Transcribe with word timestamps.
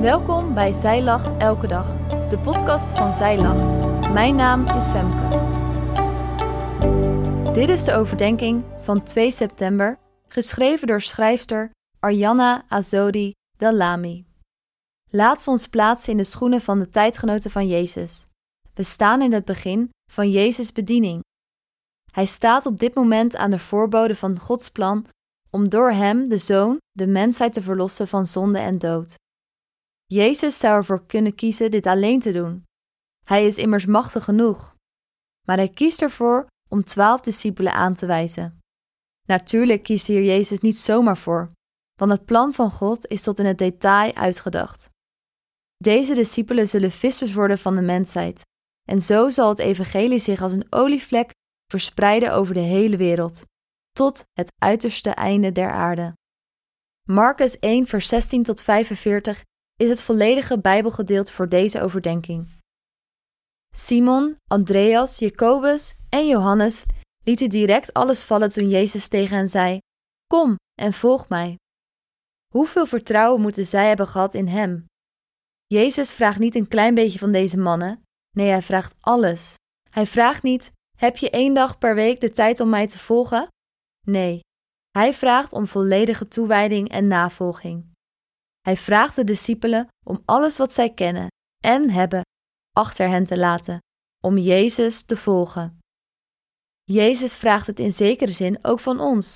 Welkom 0.00 0.54
bij 0.54 0.72
Zij 0.72 1.02
Lacht 1.02 1.36
Elke 1.38 1.66
Dag, 1.66 1.96
de 2.28 2.38
podcast 2.38 2.92
van 2.92 3.12
Zij 3.12 3.38
Lacht. 3.38 3.72
Mijn 4.12 4.34
naam 4.34 4.66
is 4.66 4.86
Femke. 4.86 5.38
Dit 7.52 7.68
is 7.68 7.84
de 7.84 7.92
overdenking 7.92 8.64
van 8.78 9.02
2 9.02 9.30
september, 9.30 9.98
geschreven 10.28 10.86
door 10.86 11.00
schrijfster 11.00 11.70
Arjanna 11.98 12.64
Azodi 12.68 13.32
Dallami. 13.56 14.26
Laten 15.10 15.44
we 15.44 15.50
ons 15.50 15.68
plaatsen 15.68 16.12
in 16.12 16.16
de 16.16 16.24
schoenen 16.24 16.60
van 16.60 16.78
de 16.78 16.88
tijdgenoten 16.88 17.50
van 17.50 17.68
Jezus. 17.68 18.26
We 18.74 18.82
staan 18.82 19.22
in 19.22 19.32
het 19.32 19.44
begin 19.44 19.90
van 20.12 20.30
Jezus' 20.30 20.72
bediening. 20.72 21.20
Hij 22.12 22.26
staat 22.26 22.66
op 22.66 22.78
dit 22.78 22.94
moment 22.94 23.36
aan 23.36 23.50
de 23.50 23.58
voorbode 23.58 24.16
van 24.16 24.38
Gods 24.38 24.70
plan 24.70 25.06
om 25.50 25.68
door 25.68 25.90
hem, 25.90 26.28
de 26.28 26.38
Zoon, 26.38 26.76
de 26.92 27.06
mensheid 27.06 27.52
te 27.52 27.62
verlossen 27.62 28.08
van 28.08 28.26
zonde 28.26 28.58
en 28.58 28.78
dood. 28.78 29.18
Jezus 30.12 30.58
zou 30.58 30.74
ervoor 30.74 31.06
kunnen 31.06 31.34
kiezen 31.34 31.70
dit 31.70 31.86
alleen 31.86 32.20
te 32.20 32.32
doen. 32.32 32.64
Hij 33.24 33.46
is 33.46 33.56
immers 33.56 33.86
machtig 33.86 34.24
genoeg. 34.24 34.76
Maar 35.46 35.56
hij 35.56 35.68
kiest 35.68 36.02
ervoor 36.02 36.46
om 36.68 36.84
twaalf 36.84 37.20
discipelen 37.20 37.72
aan 37.72 37.94
te 37.94 38.06
wijzen. 38.06 38.58
Natuurlijk 39.26 39.82
kiest 39.82 40.06
hier 40.06 40.22
Jezus 40.22 40.60
niet 40.60 40.76
zomaar 40.76 41.16
voor, 41.16 41.52
want 42.00 42.10
het 42.10 42.24
plan 42.24 42.52
van 42.52 42.70
God 42.70 43.06
is 43.06 43.22
tot 43.22 43.38
in 43.38 43.44
het 43.44 43.58
detail 43.58 44.14
uitgedacht. 44.14 44.88
Deze 45.76 46.14
discipelen 46.14 46.68
zullen 46.68 46.90
vissers 46.90 47.32
worden 47.32 47.58
van 47.58 47.74
de 47.74 47.82
mensheid, 47.82 48.42
en 48.88 49.00
zo 49.00 49.28
zal 49.28 49.48
het 49.48 49.58
evangelie 49.58 50.18
zich 50.18 50.42
als 50.42 50.52
een 50.52 50.66
olievlek 50.70 51.30
verspreiden 51.66 52.32
over 52.32 52.54
de 52.54 52.60
hele 52.60 52.96
wereld, 52.96 53.42
tot 53.90 54.24
het 54.32 54.52
uiterste 54.58 55.10
einde 55.10 55.52
der 55.52 55.70
aarde. 55.70 56.16
Marcus 57.08 57.58
1, 57.58 57.86
vers 57.86 58.08
16 58.08 58.42
tot 58.42 58.60
45 58.60 59.42
is 59.80 59.88
het 59.88 60.02
volledige 60.02 60.58
Bijbelgedeelte 60.58 61.32
voor 61.32 61.48
deze 61.48 61.80
overdenking. 61.80 62.48
Simon, 63.76 64.36
Andreas, 64.50 65.18
Jacobus 65.18 65.94
en 66.08 66.26
Johannes 66.26 66.84
lieten 67.24 67.48
direct 67.48 67.92
alles 67.92 68.24
vallen 68.24 68.52
toen 68.52 68.68
Jezus 68.68 69.08
tegen 69.08 69.36
hen 69.36 69.48
zei: 69.48 69.78
Kom 70.26 70.56
en 70.80 70.92
volg 70.92 71.28
mij. 71.28 71.56
Hoeveel 72.54 72.86
vertrouwen 72.86 73.40
moeten 73.40 73.66
zij 73.66 73.88
hebben 73.88 74.06
gehad 74.06 74.34
in 74.34 74.46
Hem? 74.46 74.84
Jezus 75.66 76.12
vraagt 76.12 76.38
niet 76.38 76.54
een 76.54 76.68
klein 76.68 76.94
beetje 76.94 77.18
van 77.18 77.32
deze 77.32 77.58
mannen, 77.58 78.02
nee, 78.36 78.48
hij 78.48 78.62
vraagt 78.62 78.94
alles. 79.00 79.54
Hij 79.90 80.06
vraagt 80.06 80.42
niet: 80.42 80.72
Heb 80.98 81.16
je 81.16 81.30
één 81.30 81.54
dag 81.54 81.78
per 81.78 81.94
week 81.94 82.20
de 82.20 82.30
tijd 82.30 82.60
om 82.60 82.68
mij 82.68 82.86
te 82.86 82.98
volgen? 82.98 83.48
Nee, 84.06 84.40
hij 84.90 85.14
vraagt 85.14 85.52
om 85.52 85.66
volledige 85.66 86.28
toewijding 86.28 86.88
en 86.88 87.06
navolging. 87.06 87.90
Hij 88.60 88.76
vraagt 88.76 89.16
de 89.16 89.24
discipelen 89.24 89.88
om 90.06 90.22
alles 90.24 90.58
wat 90.58 90.72
zij 90.72 90.94
kennen 90.94 91.26
en 91.64 91.90
hebben 91.90 92.22
achter 92.72 93.08
hen 93.08 93.24
te 93.24 93.38
laten, 93.38 93.78
om 94.22 94.38
Jezus 94.38 95.02
te 95.02 95.16
volgen. 95.16 95.78
Jezus 96.82 97.36
vraagt 97.36 97.66
het 97.66 97.80
in 97.80 97.92
zekere 97.92 98.32
zin 98.32 98.64
ook 98.64 98.80
van 98.80 99.00
ons. 99.00 99.34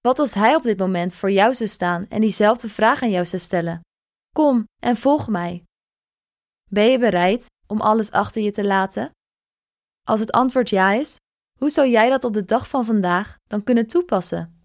Wat 0.00 0.18
als 0.18 0.34
Hij 0.34 0.54
op 0.54 0.62
dit 0.62 0.78
moment 0.78 1.14
voor 1.14 1.30
jou 1.30 1.54
zou 1.54 1.68
staan 1.68 2.06
en 2.08 2.20
diezelfde 2.20 2.68
vraag 2.68 3.02
aan 3.02 3.10
jou 3.10 3.26
zou 3.26 3.42
stellen? 3.42 3.80
Kom 4.34 4.64
en 4.82 4.96
volg 4.96 5.28
mij. 5.28 5.64
Ben 6.70 6.90
je 6.90 6.98
bereid 6.98 7.46
om 7.66 7.80
alles 7.80 8.10
achter 8.10 8.42
je 8.42 8.50
te 8.50 8.64
laten? 8.64 9.10
Als 10.08 10.20
het 10.20 10.30
antwoord 10.30 10.68
ja 10.68 10.92
is, 10.92 11.16
hoe 11.58 11.70
zou 11.70 11.88
jij 11.88 12.08
dat 12.08 12.24
op 12.24 12.32
de 12.32 12.44
dag 12.44 12.68
van 12.68 12.84
vandaag 12.84 13.36
dan 13.46 13.62
kunnen 13.62 13.86
toepassen? 13.86 14.64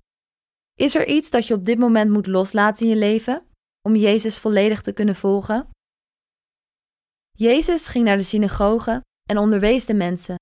Is 0.74 0.96
er 0.96 1.08
iets 1.08 1.30
dat 1.30 1.48
je 1.48 1.54
op 1.54 1.66
dit 1.66 1.78
moment 1.78 2.12
moet 2.12 2.28
loslaten 2.28 2.86
in 2.86 2.92
je 2.92 2.98
leven 2.98 3.48
om 3.86 3.96
Jezus 3.96 4.40
volledig 4.40 4.82
te 4.82 4.94
kunnen 4.94 5.16
volgen? 5.16 5.70
Jezus 7.32 7.88
ging 7.88 8.06
naar 8.06 8.18
de 8.18 8.24
synagoge 8.24 9.02
en 9.30 9.38
onderwees 9.38 9.86
de 9.86 9.94
mensen. 9.94 10.36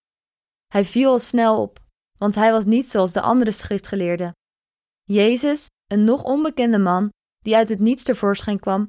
Hij 0.68 0.86
viel 0.86 1.12
al 1.12 1.20
snel 1.20 1.62
op, 1.62 1.80
want 2.18 2.36
hij 2.36 2.52
was 2.52 2.66
niet 2.66 2.90
zoals 2.90 3.14
de 3.14 3.22
andere 3.22 3.52
schriftgeleerden. 3.52 4.32
Jezus, 5.04 5.66
een 5.92 6.04
nog 6.04 6.24
onbekende 6.24 6.78
man 6.78 7.10
die 7.40 7.56
uit 7.56 7.70
het 7.70 7.80
niets 7.80 8.04
tevoorschijn 8.04 8.60
kwam, 8.60 8.88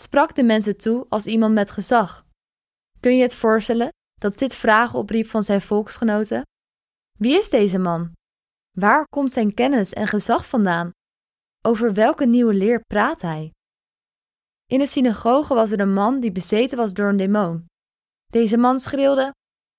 sprak 0.00 0.34
de 0.34 0.42
mensen 0.42 0.76
toe 0.76 1.06
als 1.08 1.26
iemand 1.26 1.54
met 1.54 1.70
gezag. 1.70 2.26
Kun 3.00 3.16
je 3.16 3.22
het 3.22 3.34
voorstellen 3.34 3.88
dat 4.14 4.38
dit 4.38 4.54
vragen 4.54 4.98
opriep 4.98 5.26
van 5.26 5.42
zijn 5.42 5.62
volksgenoten? 5.62 6.42
Wie 7.18 7.38
is 7.38 7.50
deze 7.50 7.78
man? 7.78 8.12
Waar 8.70 9.04
komt 9.06 9.32
zijn 9.32 9.54
kennis 9.54 9.92
en 9.92 10.06
gezag 10.06 10.48
vandaan? 10.48 10.90
Over 11.66 11.94
welke 11.94 12.26
nieuwe 12.26 12.54
leer 12.54 12.80
praat 12.80 13.20
hij? 13.20 13.50
In 14.66 14.78
de 14.78 14.86
synagoge 14.86 15.54
was 15.54 15.70
er 15.70 15.80
een 15.80 15.92
man 15.92 16.20
die 16.20 16.32
bezeten 16.32 16.76
was 16.76 16.92
door 16.92 17.08
een 17.08 17.16
demon. 17.16 17.66
Deze 18.26 18.56
man 18.56 18.80
schreeuwde: 18.80 19.34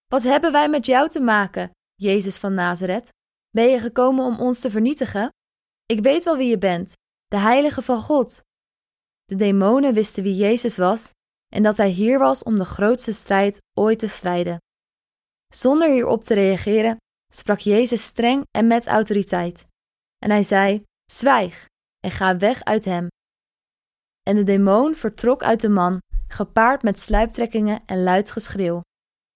Wat 0.05 0.23
hebben 0.23 0.51
wij 0.51 0.69
met 0.69 0.85
jou 0.85 1.09
te 1.09 1.19
maken, 1.19 1.71
Jezus 1.95 2.37
van 2.37 2.53
Nazareth? 2.53 3.09
Ben 3.49 3.69
je 3.69 3.79
gekomen 3.79 4.25
om 4.25 4.39
ons 4.39 4.59
te 4.59 4.69
vernietigen? 4.69 5.29
Ik 5.85 5.99
weet 5.99 6.23
wel 6.23 6.37
wie 6.37 6.49
je 6.49 6.57
bent, 6.57 6.93
de 7.25 7.37
heilige 7.37 7.81
van 7.81 8.01
God. 8.01 8.41
De 9.25 9.35
demonen 9.35 9.93
wisten 9.93 10.23
wie 10.23 10.35
Jezus 10.35 10.77
was 10.77 11.11
en 11.53 11.63
dat 11.63 11.77
hij 11.77 11.89
hier 11.89 12.19
was 12.19 12.43
om 12.43 12.55
de 12.55 12.65
grootste 12.65 13.13
strijd 13.13 13.61
ooit 13.73 13.99
te 13.99 14.07
strijden. 14.07 14.57
Zonder 15.53 15.91
hierop 15.91 16.23
te 16.23 16.33
reageren, 16.33 16.97
sprak 17.33 17.59
Jezus 17.59 18.03
streng 18.03 18.43
en 18.51 18.67
met 18.67 18.87
autoriteit. 18.87 19.65
En 20.17 20.29
hij 20.29 20.43
zei: 20.43 20.83
Zwijg 21.11 21.65
en 21.99 22.11
ga 22.11 22.37
weg 22.37 22.63
uit 22.63 22.85
hem. 22.85 23.07
En 24.27 24.35
de 24.35 24.43
demon 24.43 24.95
vertrok 24.95 25.43
uit 25.43 25.61
de 25.61 25.69
man, 25.69 26.01
gepaard 26.27 26.83
met 26.83 26.99
sluiptrekkingen 26.99 27.85
en 27.85 28.03
luid 28.03 28.31
geschreeuw. 28.31 28.81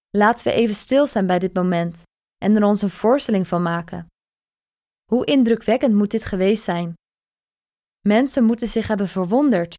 Laten 0.09 0.45
we 0.45 0.53
even 0.53 0.75
stilstaan 0.75 1.27
bij 1.27 1.39
dit 1.39 1.53
moment 1.53 2.01
en 2.37 2.55
er 2.55 2.63
ons 2.63 2.81
een 2.81 2.89
voorstelling 2.89 3.47
van 3.47 3.61
maken. 3.61 4.07
Hoe 5.05 5.25
indrukwekkend 5.25 5.93
moet 5.93 6.11
dit 6.11 6.25
geweest 6.25 6.63
zijn? 6.63 6.93
Mensen 8.07 8.43
moeten 8.43 8.67
zich 8.67 8.87
hebben 8.87 9.07
verwonderd, 9.07 9.75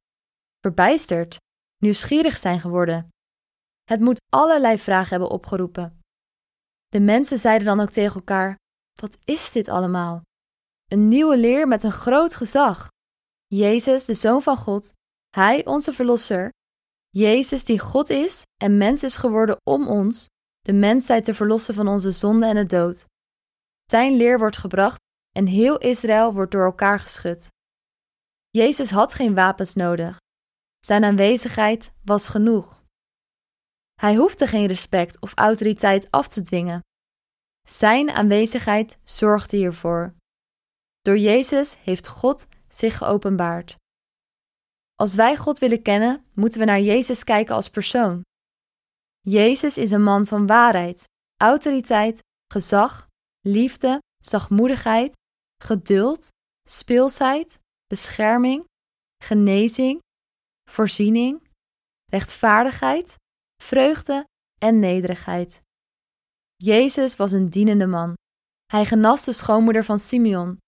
verbijsterd, 0.61 1.37
nieuwsgierig 1.77 2.37
zijn 2.37 2.61
geworden. 2.61 3.09
Het 3.85 4.01
moet 4.01 4.21
allerlei 4.29 4.79
vragen 4.79 5.11
hebben 5.11 5.31
opgeroepen. 5.31 6.01
De 6.89 7.01
mensen 7.01 7.39
zeiden 7.39 7.67
dan 7.67 7.81
ook 7.81 7.91
tegen 7.91 8.15
elkaar: 8.15 8.57
Wat 9.01 9.19
is 9.25 9.53
dit 9.53 9.69
allemaal? 9.69 10.23
Een 10.89 11.09
nieuwe 11.09 11.37
leer 11.37 11.69
met 11.69 11.83
een 11.83 11.93
groot 11.93 12.35
gezag. 12.35 12.89
Jezus, 13.47 14.05
de 14.05 14.15
Zoon 14.15 14.43
van 14.43 14.57
God, 14.57 14.93
Hij, 15.37 15.67
onze 15.67 15.93
Verlosser, 15.93 16.51
Jezus 17.09 17.65
die 17.65 17.79
God 17.79 18.11
is 18.11 18.43
en 18.57 18.77
mens 18.77 19.03
is 19.03 19.15
geworden 19.15 19.57
om 19.65 19.89
ons, 19.89 20.27
de 20.61 20.73
mensheid 20.73 21.25
te 21.25 21.35
verlossen 21.35 21.75
van 21.75 21.89
onze 21.89 22.11
zonde 22.11 22.47
en 22.47 22.55
de 22.55 22.67
dood. 22.67 23.05
Zijn 23.85 24.17
leer 24.17 24.39
wordt 24.39 24.57
gebracht 24.57 25.01
en 25.37 25.47
heel 25.47 25.79
Israël 25.79 26.35
wordt 26.35 26.53
door 26.53 26.65
elkaar 26.65 27.01
geschud. 27.01 27.49
Jezus 28.51 28.91
had 28.91 29.15
geen 29.15 29.35
wapens 29.35 29.75
nodig. 29.75 30.17
Zijn 30.79 31.05
aanwezigheid 31.05 31.93
was 32.05 32.29
genoeg. 32.29 32.83
Hij 33.95 34.15
hoefde 34.15 34.47
geen 34.47 34.67
respect 34.67 35.21
of 35.21 35.33
autoriteit 35.35 36.11
af 36.11 36.29
te 36.29 36.43
dwingen. 36.43 36.81
Zijn 37.69 38.11
aanwezigheid 38.11 38.99
zorgde 39.05 39.57
hiervoor. 39.57 40.15
Door 41.01 41.19
Jezus 41.19 41.77
heeft 41.77 42.09
God 42.09 42.47
zich 42.69 42.97
geopenbaard. 42.99 43.81
Als 45.03 45.15
wij 45.15 45.37
God 45.37 45.59
willen 45.59 45.83
kennen, 45.83 46.25
moeten 46.35 46.59
we 46.61 46.65
naar 46.65 46.81
Jezus 46.81 47.25
kijken 47.25 47.55
als 47.55 47.71
persoon. 47.71 48.23
Jezus 49.21 49.79
is 49.79 49.91
een 49.91 50.03
man 50.03 50.27
van 50.27 50.47
waarheid, 50.47 51.05
autoriteit, 51.37 52.23
gezag, 52.53 53.09
liefde, 53.41 53.99
zachtmoedigheid, 54.25 55.13
geduld, 55.63 56.29
speelsheid, 56.69 57.59
bescherming, 57.87 58.65
genezing, 59.25 60.01
voorziening, 60.71 61.49
rechtvaardigheid, 62.11 63.17
vreugde 63.63 64.25
en 64.59 64.79
nederigheid. 64.79 65.61
Jezus 66.57 67.17
was 67.17 67.33
een 67.33 67.49
dienende 67.49 67.87
man. 67.87 68.15
Hij 68.67 68.85
genas 68.85 69.25
de 69.25 69.33
schoonmoeder 69.33 69.85
van 69.85 69.99
Simeon, 69.99 70.59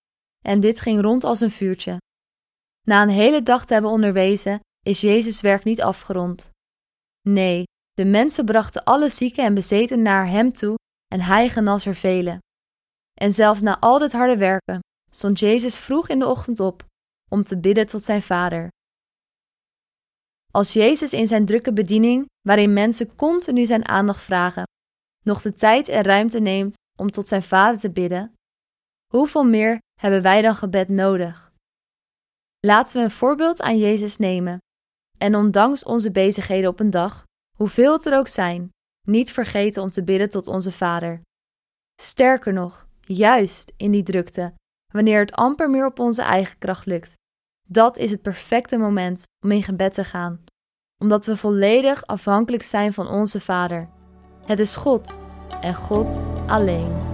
en 0.45 0.61
dit 0.61 0.81
ging 0.81 1.01
rond 1.01 1.25
als 1.25 1.41
een 1.41 1.51
vuurtje. 1.51 1.99
Na 2.85 3.03
een 3.03 3.09
hele 3.09 3.43
dag 3.43 3.67
te 3.67 3.73
hebben 3.73 3.91
onderwezen, 3.91 4.61
is 4.83 5.01
Jezus' 5.01 5.41
werk 5.41 5.65
niet 5.65 5.83
afgerond. 5.83 6.51
Nee, 7.29 7.65
de 7.93 8.05
mensen 8.05 8.45
brachten 8.45 8.85
alle 8.85 9.09
zieken 9.09 9.45
en 9.45 9.55
bezeten 9.55 10.03
naar 10.03 10.29
hem 10.29 10.53
toe 10.53 10.75
en 11.07 11.21
hij 11.21 11.49
genas 11.49 11.87
er 11.87 11.95
velen. 11.95 12.39
En 13.21 13.33
zelfs 13.33 13.61
na 13.61 13.79
al 13.81 13.99
dit 13.99 14.13
harde 14.13 14.37
werken 14.37 14.81
stond 15.11 15.39
Jezus 15.39 15.79
vroeg 15.79 16.09
in 16.09 16.19
de 16.19 16.27
ochtend 16.27 16.61
op 16.61 16.85
om 17.31 17.43
te 17.43 17.59
bidden 17.59 17.87
tot 17.87 18.03
zijn 18.03 18.23
Vader. 18.23 18.69
Als 20.53 20.73
Jezus 20.73 21.13
in 21.13 21.27
zijn 21.27 21.47
drukke 21.47 21.73
bediening, 21.73 22.27
waarin 22.41 22.73
mensen 22.73 23.15
continu 23.17 23.67
zijn 23.67 23.89
aandacht 23.89 24.23
vragen, 24.23 24.63
nog 25.25 25.43
de 25.43 25.53
tijd 25.53 25.89
en 25.89 26.03
ruimte 26.03 26.41
neemt 26.41 26.75
om 26.99 27.11
tot 27.11 27.29
zijn 27.29 27.43
Vader 27.43 27.81
te 27.81 27.91
bidden, 27.91 28.35
hoeveel 29.13 29.45
meer 29.45 29.79
hebben 30.01 30.23
wij 30.23 30.43
dan 30.43 30.55
gebed 30.55 30.89
nodig? 30.89 31.54
Laten 32.65 32.97
we 32.97 33.03
een 33.03 33.11
voorbeeld 33.11 33.63
aan 33.63 33.79
Jezus 33.79 34.17
nemen. 34.17 34.59
En 35.19 35.35
ondanks 35.35 35.85
onze 35.85 36.11
bezigheden 36.11 36.71
op 36.71 36.81
een 36.81 36.91
dag, 36.91 37.25
hoeveel 37.57 37.93
het 37.93 38.07
er 38.07 38.19
ook 38.19 38.29
zijn, 38.29 38.69
niet 39.09 39.33
vergeten 39.33 39.83
om 39.83 39.91
te 39.91 40.05
bidden 40.05 40.31
tot 40.31 40.47
onze 40.47 40.73
Vader. 40.73 41.21
Sterker 42.03 42.53
nog, 42.53 42.87
juist 43.01 43.73
in 43.77 43.91
die 43.91 44.03
drukte, 44.03 44.55
wanneer 44.93 45.21
het 45.21 45.33
amper 45.33 45.71
meer 45.71 45.87
op 45.87 45.99
onze 45.99 46.23
eigen 46.23 46.59
kracht 46.59 46.87
lukt. 46.87 47.15
Dat 47.69 47.97
is 47.97 48.11
het 48.11 48.23
perfecte 48.23 48.77
moment 48.77 49.23
om 49.45 49.51
in 49.51 49.63
gebed 49.63 49.95
te 49.95 50.05
gaan, 50.05 50.45
omdat 51.03 51.27
we 51.27 51.37
volledig 51.37 52.07
afhankelijk 52.07 52.63
zijn 52.63 52.93
van 52.93 53.09
onze 53.09 53.41
Vader. 53.41 53.89
Het 54.45 54.59
is 54.59 54.75
God 54.75 55.17
en 55.61 55.75
God 55.75 56.19
alleen. 56.47 57.14